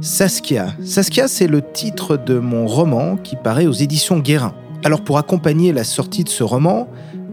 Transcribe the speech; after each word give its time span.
Saskia. 0.00 0.74
Saskia, 0.84 1.28
c'est 1.28 1.46
le 1.46 1.62
titre 1.62 2.16
de 2.16 2.38
mon 2.38 2.66
roman 2.66 3.16
qui 3.16 3.36
paraît 3.36 3.66
aux 3.66 3.72
éditions 3.72 4.18
Guérin. 4.18 4.54
Alors 4.84 5.02
pour 5.02 5.18
accompagner 5.18 5.72
la 5.72 5.84
sortie 5.84 6.24
de 6.24 6.28
ce 6.28 6.42
roman, 6.42 6.88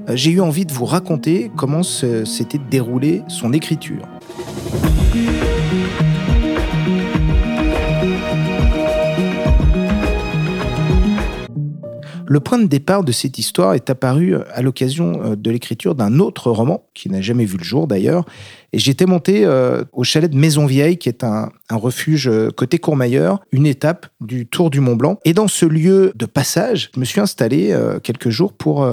euh, 0.10 0.16
j'ai 0.16 0.32
eu 0.32 0.42
envie 0.42 0.66
de 0.66 0.72
vous 0.72 0.86
raconter 0.86 1.52
comment 1.56 1.82
s'était 1.84 2.60
déroulée 2.70 3.24
son 3.28 3.54
écriture. 3.54 4.08
Le 12.32 12.40
point 12.40 12.60
de 12.60 12.68
départ 12.68 13.04
de 13.04 13.12
cette 13.12 13.40
histoire 13.40 13.74
est 13.74 13.90
apparu 13.90 14.36
euh, 14.36 14.44
à 14.54 14.62
l'occasion 14.62 15.20
euh, 15.24 15.36
de 15.36 15.50
l'écriture 15.50 15.96
d'un 15.96 16.20
autre 16.20 16.52
roman, 16.52 16.84
qui 16.94 17.10
n'a 17.10 17.22
jamais 17.22 17.44
vu 17.44 17.58
le 17.58 17.64
jour 17.64 17.88
d'ailleurs. 17.88 18.24
Et 18.72 18.78
j'étais 18.78 19.08
monté 19.08 19.46
euh, 19.46 19.84
au 19.94 20.04
chalet 20.04 20.30
de 20.30 20.38
Maison 20.38 20.68
Vieille, 20.68 21.00
qui 21.00 21.10
est 21.10 21.24
un, 21.24 21.50
refuge 21.72 22.30
côté 22.56 22.78
Courmayeur, 22.78 23.40
une 23.52 23.66
étape 23.66 24.06
du 24.22 24.46
Tour 24.46 24.70
du 24.70 24.80
Mont 24.80 24.96
Blanc. 24.96 25.18
Et 25.26 25.34
dans 25.34 25.48
ce 25.48 25.66
lieu 25.66 26.12
de 26.16 26.28
passage, 26.28 26.92
je 26.94 27.00
me 27.00 27.06
suis 27.06 27.20
installé 27.20 27.76
quelques 28.04 28.30
jours 28.30 28.54
pour 28.54 28.88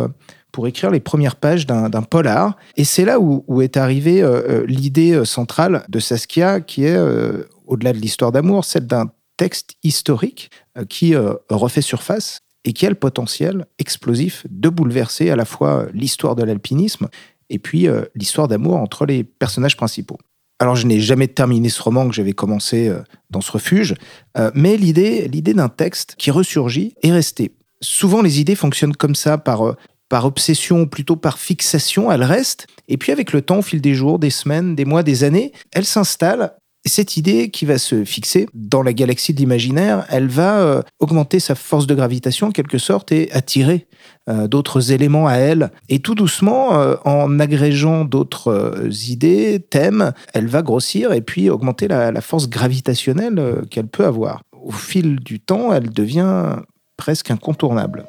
pour 0.53 0.67
écrire 0.67 0.91
les 0.91 1.01
premières 1.01 1.37
pages 1.37 1.67
d'un 1.67 1.91
polar. 2.03 2.57
Et 2.77 2.85
c'est 2.85 3.07
là 3.07 3.19
où, 3.19 3.63
est 3.63 3.79
arrivée 3.79 4.23
l'idée 4.67 5.25
centrale 5.25 5.85
de 5.89 5.99
Saskia, 5.99 6.61
qui 6.61 6.85
est, 6.85 6.99
au-delà 7.67 7.95
de 7.95 7.99
l'histoire 7.99 8.31
d'amour, 8.31 8.67
celle 8.67 8.87
d'un 8.87 9.11
texte 9.39 9.73
historique 9.83 10.51
qui 10.89 11.15
refait 11.49 11.81
surface 11.81 12.41
et 12.67 12.73
qui 12.73 12.85
a 12.85 12.91
le 12.91 12.97
potentiel 12.97 13.67
explosif 13.79 14.45
de 14.51 14.69
bouleverser 14.69 15.31
à 15.31 15.37
la 15.37 15.45
fois 15.45 15.87
l'histoire 15.95 16.35
de 16.35 16.43
l'alpinisme 16.43 17.09
et 17.49 17.59
puis 17.59 17.89
euh, 17.89 18.03
l'histoire 18.15 18.49
d'amour 18.49 18.77
entre 18.77 19.07
les 19.07 19.25
personnages 19.25 19.77
principaux. 19.77 20.19
Alors 20.59 20.75
je 20.75 20.87
n'ai 20.87 21.01
jamais 21.01 21.29
terminé 21.29 21.69
ce 21.69 21.81
roman 21.81 22.09
que 22.09 22.15
j'avais 22.15 22.33
commencé 22.33 22.89
euh, 22.89 23.01
dans 23.31 23.41
ce 23.41 23.53
refuge, 23.53 23.95
euh, 24.37 24.51
mais 24.55 24.77
l'idée, 24.77 25.29
l'idée 25.29 25.55
d'un 25.55 25.69
texte 25.69 26.17
qui 26.19 26.31
ressurgit 26.31 26.95
est 27.03 27.13
restée. 27.13 27.53
Souvent 27.81 28.21
les 28.21 28.41
idées 28.41 28.57
fonctionnent 28.57 28.97
comme 28.97 29.15
ça, 29.15 29.39
par, 29.39 29.77
par 30.09 30.25
obsession 30.25 30.83
ou 30.83 30.87
plutôt 30.87 31.17
par 31.17 31.39
fixation, 31.39 32.11
elles 32.11 32.25
restent, 32.25 32.67
et 32.89 32.97
puis 32.97 33.13
avec 33.13 33.33
le 33.33 33.43
temps, 33.43 33.59
au 33.59 33.63
fil 33.63 33.81
des 33.81 33.95
jours, 33.95 34.19
des 34.19 34.31
semaines, 34.31 34.75
des 34.75 34.85
mois, 34.85 35.03
des 35.03 35.25
années, 35.25 35.53
elles 35.73 35.85
s'installent 35.85 36.53
cette 36.89 37.17
idée 37.17 37.51
qui 37.51 37.65
va 37.65 37.79
se 37.79 38.05
fixer 38.05 38.49
dans 38.55 38.83
la 38.83 38.93
galaxie 38.93 39.35
de 39.35 39.39
l'imaginaire, 39.39 40.07
elle 40.11 40.29
va 40.29 40.59
euh, 40.59 40.83
augmenter 41.01 41.41
sa 41.41 41.55
force 41.55 41.87
de 41.87 41.95
gravitation 41.95 42.49
en 42.49 42.51
quelque 42.51 42.79
sorte 42.79 43.13
et 43.13 43.31
attirer 43.33 43.87
euh, 44.29 44.47
d'autres 44.49 44.93
éléments 44.93 45.27
à 45.27 45.35
elle. 45.35 45.71
Et 45.89 45.99
tout 45.99 46.15
doucement, 46.15 46.81
euh, 46.81 46.97
en 47.05 47.41
agrégeant 47.41 48.05
d'autres 48.05 48.89
idées, 49.09 49.61
thèmes, 49.71 50.13
elle 50.35 50.47
va 50.47 50.63
grossir 50.63 51.13
et 51.13 51.21
puis 51.21 51.51
augmenter 51.51 51.89
la 51.89 52.21
force 52.21 52.49
gravitationnelle 52.49 53.63
qu'elle 53.71 53.89
peut 53.89 54.05
avoir. 54.05 54.43
Au 54.53 54.73
fil 54.73 55.17
du 55.17 55.41
temps, 55.41 55.73
elle 55.73 55.91
devient 55.91 56.57
presque 56.97 57.31
incontournable. 57.31 58.07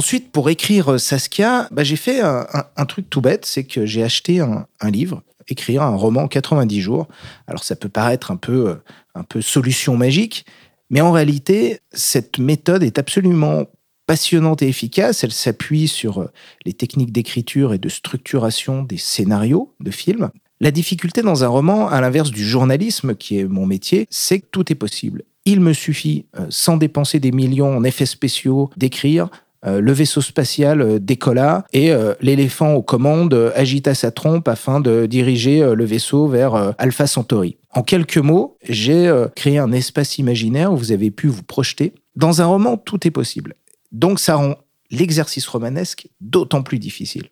Ensuite, 0.00 0.32
pour 0.32 0.48
écrire 0.48 0.92
euh, 0.92 0.96
Saskia, 0.96 1.68
bah, 1.70 1.84
j'ai 1.84 1.96
fait 1.96 2.22
un, 2.22 2.86
truc 2.86 3.10
tout 3.10 3.20
bête, 3.20 3.44
c'est 3.44 3.64
que 3.64 3.84
j'ai 3.84 4.02
acheté 4.02 4.40
un, 4.40 4.66
livre, 4.90 5.22
écrire 5.46 5.82
un 5.82 5.94
roman 5.94 6.22
en 6.22 6.26
90 6.26 6.80
jours. 6.80 7.06
Alors 7.46 7.64
ça 7.64 7.76
peut 7.76 7.90
paraître 7.90 8.30
un 8.30 8.38
peu, 8.38 8.70
euh, 8.70 8.74
un 9.14 9.24
peu 9.24 9.42
solution 9.42 9.98
magique, 9.98 10.46
mais 10.88 11.02
en 11.02 11.12
réalité, 11.12 11.80
cette 11.92 12.38
méthode 12.38 12.82
est 12.82 12.98
absolument 12.98 13.66
passionnante 14.06 14.62
et 14.62 14.68
efficace. 14.68 15.22
Elle 15.22 15.32
s'appuie 15.32 15.86
sur 15.86 16.22
euh, 16.22 16.30
les 16.64 16.72
techniques 16.72 17.12
d'écriture 17.12 17.74
et 17.74 17.78
de 17.78 17.90
structuration 17.90 18.82
des 18.82 18.96
scénarios 18.96 19.74
de 19.80 19.90
films. 19.90 20.30
La 20.60 20.70
difficulté 20.70 21.20
dans 21.20 21.44
un 21.44 21.48
roman, 21.48 21.88
à 21.88 22.00
l'inverse 22.00 22.30
du 22.30 22.42
journalisme, 22.42 23.14
qui 23.14 23.38
est 23.38 23.44
mon 23.44 23.66
métier, 23.66 24.06
c'est 24.08 24.40
que 24.40 24.46
tout 24.50 24.72
est 24.72 24.76
possible. 24.76 25.24
Il 25.44 25.60
me 25.60 25.74
suffit, 25.74 26.24
sans 26.48 26.78
dépenser 26.78 27.20
des 27.20 27.32
millions 27.32 27.76
en 27.76 27.84
effets 27.84 28.06
spéciaux, 28.06 28.70
d'écrire 28.78 29.24
euh, 29.24 29.36
le 29.66 29.92
vaisseau 29.92 30.20
spatial 30.20 30.80
euh, 30.80 30.98
décolla 30.98 31.64
et 31.72 31.92
euh, 31.92 32.14
l'éléphant 32.20 32.74
aux 32.74 32.82
commandes 32.82 33.52
agita 33.54 33.94
sa 33.94 34.10
trompe 34.10 34.48
afin 34.48 34.80
de 34.80 35.06
diriger 35.06 35.74
le 35.74 35.84
vaisseau 35.84 36.28
vers 36.28 36.74
Alpha 36.78 37.06
Centauri. 37.06 37.56
En 37.72 37.82
quelques 37.82 38.18
mots, 38.18 38.56
j'ai 38.68 39.12
créé 39.36 39.58
un 39.58 39.72
espace 39.72 40.18
imaginaire 40.18 40.72
où 40.72 40.76
vous 40.76 40.92
avez 40.92 41.10
pu 41.10 41.28
vous 41.28 41.42
projeter. 41.42 41.94
Dans 42.16 42.42
un 42.42 42.46
roman, 42.46 42.76
tout 42.76 43.06
est 43.06 43.10
possible. 43.10 43.54
Donc 43.92 44.18
ça 44.18 44.36
rend 44.36 44.56
l'exercice 44.90 45.46
romanesque 45.46 46.08
d'autant 46.20 46.62
plus 46.62 46.78
difficile. 46.78 47.28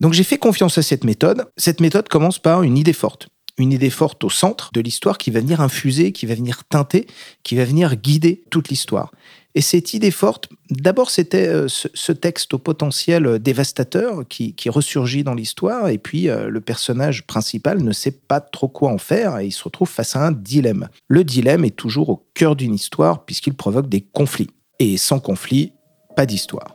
Donc 0.00 0.12
j'ai 0.12 0.24
fait 0.24 0.38
confiance 0.38 0.78
à 0.78 0.82
cette 0.82 1.04
méthode. 1.04 1.46
Cette 1.56 1.80
méthode 1.80 2.08
commence 2.08 2.38
par 2.38 2.62
une 2.62 2.76
idée 2.76 2.92
forte. 2.92 3.28
Une 3.58 3.72
idée 3.72 3.90
forte 3.90 4.24
au 4.24 4.30
centre 4.30 4.70
de 4.72 4.80
l'histoire 4.80 5.18
qui 5.18 5.30
va 5.30 5.40
venir 5.40 5.60
infuser, 5.60 6.12
qui 6.12 6.26
va 6.26 6.34
venir 6.34 6.64
teinter, 6.64 7.06
qui 7.42 7.54
va 7.54 7.64
venir 7.64 7.96
guider 7.96 8.42
toute 8.50 8.68
l'histoire. 8.68 9.12
Et 9.54 9.60
cette 9.60 9.92
idée 9.92 10.10
forte, 10.10 10.48
d'abord 10.70 11.10
c'était 11.10 11.46
euh, 11.46 11.68
ce, 11.68 12.12
texte 12.12 12.54
au 12.54 12.58
potentiel 12.58 13.26
euh, 13.26 13.38
dévastateur 13.38 14.26
qui, 14.26 14.54
ressurgit 14.70 15.24
dans 15.24 15.34
l'histoire, 15.34 15.88
et 15.88 15.98
puis 15.98 16.30
euh, 16.30 16.48
le 16.48 16.60
personnage 16.62 17.26
principal 17.26 17.82
ne 17.82 17.92
sait 17.92 18.12
pas 18.12 18.40
trop 18.40 18.68
quoi 18.68 18.90
en 18.90 18.98
faire, 18.98 19.38
et 19.38 19.46
il 19.46 19.52
se 19.52 19.64
retrouve 19.64 19.90
face 19.90 20.16
à 20.16 20.26
un 20.26 20.32
dilemme. 20.32 20.88
Le 21.08 21.22
dilemme 21.22 21.66
est 21.66 21.76
toujours 21.76 22.08
au 22.08 22.26
cœur 22.32 22.56
d'une 22.56 22.74
histoire, 22.74 23.26
puisqu'il 23.26 23.54
provoque 23.54 23.90
des 23.90 24.00
conflits. 24.00 24.50
Et 24.78 24.96
sans 24.96 25.20
conflit, 25.20 25.72
pas 26.16 26.24
d'histoire. 26.24 26.74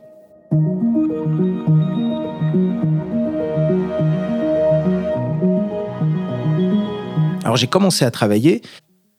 Alors 7.42 7.56
j'ai 7.56 7.66
commencé 7.66 8.04
à 8.04 8.10
travailler 8.10 8.62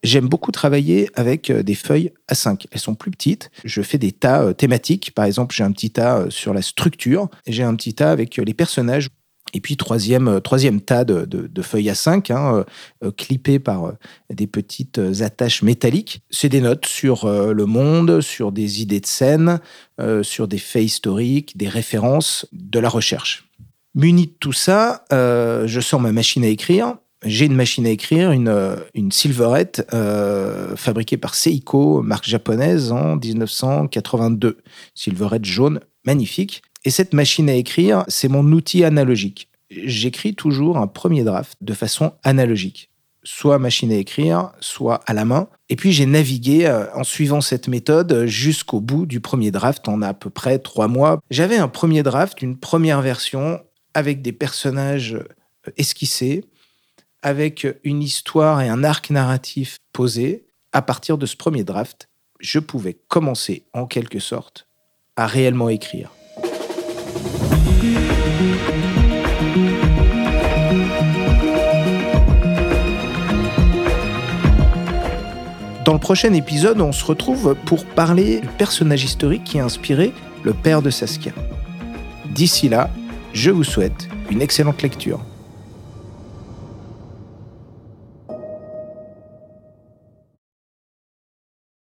J'aime 0.04 0.30
beaucoup 0.30 0.52
travailler 0.52 1.10
avec 1.16 1.50
euh, 1.50 1.62
des 1.62 1.76
feuilles 1.76 2.12
A5. 2.32 2.66
Elles 2.72 2.80
sont 2.80 2.96
plus 2.96 3.12
petites. 3.12 3.52
Je 3.66 3.82
fais 3.82 3.98
des 3.98 4.14
tas 4.14 4.44
euh, 4.44 4.54
thématiques. 4.54 5.12
Par 5.14 5.26
exemple, 5.26 5.54
j'ai 5.54 5.64
un 5.64 5.72
petit 5.72 5.92
tas 5.92 6.20
euh, 6.20 6.30
sur 6.30 6.54
la 6.54 6.62
structure. 6.62 7.28
J'ai 7.48 7.64
un 7.64 7.76
petit 7.76 7.94
tas 7.94 8.12
avec 8.12 8.38
les 8.38 8.54
personnages. 8.54 9.10
Et 9.54 9.62
puis, 9.62 9.78
troisième, 9.78 10.40
troisième 10.42 10.80
tas 10.80 11.04
de, 11.04 11.62
feuilles 11.64 11.90
A5, 11.90 12.32
hein, 12.32 12.66
clippées 13.18 13.58
par 13.58 13.94
des 14.32 14.46
petites 14.46 15.02
attaches 15.22 15.64
métalliques. 15.64 16.22
C'est 16.30 16.50
des 16.50 16.62
notes 16.62 16.86
sur 16.86 17.28
le 17.28 17.66
monde, 17.66 18.22
sur 18.22 18.52
des 18.52 18.84
idées 18.84 19.00
de 19.00 19.08
scène, 19.08 19.60
sur 20.22 20.48
des 20.48 20.60
faits 20.60 20.84
historiques, 20.84 21.58
des 21.58 21.68
références, 21.68 22.46
de 22.52 22.78
la 22.78 22.90
recherche. 22.90 23.50
Muni 23.96 24.28
de 24.28 24.34
tout 24.40 24.54
ça, 24.54 25.04
je 25.10 25.80
sors 25.82 26.00
ma 26.00 26.12
machine 26.12 26.44
à 26.44 26.50
écrire 26.50 26.98
j'ai 27.26 27.46
une 27.46 27.56
machine 27.56 27.86
à 27.86 27.90
écrire, 27.90 28.32
une, 28.32 28.48
euh, 28.48 28.78
Silverette 29.12 29.86
euh, 29.94 30.76
fabriquée 30.76 31.18
par 31.18 31.36
Seiko, 31.36 32.02
marque 32.02 32.26
japonaise, 32.26 32.92
en 32.92 33.18
1982. 33.18 34.58
Silverette 34.96 35.46
jaune, 35.46 35.82
magnifique. 36.06 36.62
Et 36.86 36.92
cette 36.92 37.14
machine 37.14 37.50
à 37.50 37.56
écrire, 37.56 38.06
c'est 38.08 38.30
mon 38.30 38.46
outil 38.54 38.86
analogique. 38.86 39.50
J'écris 39.70 40.34
toujours 40.34 40.78
un 40.78 40.88
premier 40.88 41.24
draft 41.24 41.58
de 41.60 41.74
façon 41.74 42.14
analogique. 42.24 42.90
Soit 43.24 43.60
machine 43.60 43.92
à 43.92 43.98
écrire, 43.98 44.54
soit 44.62 45.02
à 45.06 45.14
la 45.14 45.26
main. 45.26 45.50
Et 45.68 45.76
puis 45.76 45.92
j'ai 45.92 46.06
navigué 46.06 46.66
euh, 46.66 46.86
en 46.96 47.04
suivant 47.04 47.42
cette 47.42 47.68
méthode 47.68 48.26
jusqu'au 48.28 48.80
bout 48.80 49.06
du 49.06 49.20
premier 49.20 49.52
draft 49.52 49.90
en 49.90 50.02
à 50.02 50.14
peu 50.14 50.30
près 50.30 50.58
trois 50.58 50.88
mois. 50.88 51.20
J'avais 51.30 51.58
un 51.58 51.68
premier 51.68 52.02
draft, 52.02 52.42
une 52.42 52.58
première 52.58 53.02
version 53.02 53.60
avec 53.94 54.22
des 54.22 54.32
personnages 54.32 55.18
esquissés, 55.76 56.46
avec 57.22 57.68
une 57.84 58.02
histoire 58.02 58.62
et 58.62 58.70
un 58.70 58.84
arc 58.84 59.10
narratif 59.10 59.80
posé, 59.94 60.46
à 60.72 60.82
partir 60.82 61.18
de 61.18 61.26
ce 61.26 61.36
premier 61.36 61.64
draft, 61.64 62.10
je 62.40 62.60
pouvais 62.60 62.98
commencer 63.08 63.66
en 63.74 63.86
quelque 63.86 64.20
sorte 64.20 64.68
à 65.16 65.28
réellement 65.28 65.70
écrire. 65.70 66.12
Dans 75.84 75.94
le 75.94 76.00
prochain 76.00 76.34
épisode, 76.34 76.80
on 76.82 76.92
se 76.92 77.04
retrouve 77.04 77.56
pour 77.66 77.84
parler 77.84 78.42
du 78.42 78.48
personnage 78.48 79.04
historique 79.04 79.44
qui 79.44 79.60
a 79.60 79.66
inspiré 79.66 80.14
le 80.44 80.54
père 80.54 80.82
de 80.82 80.92
Saskia. 80.92 81.34
D'ici 82.26 82.70
là, 82.70 82.92
je 83.34 83.50
vous 83.50 83.64
souhaite 83.64 84.08
une 84.30 84.42
excellente 84.42 84.84
lecture. 84.84 85.20